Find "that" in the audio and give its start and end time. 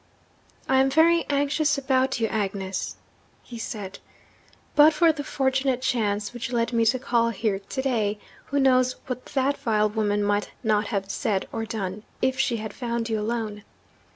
9.27-9.57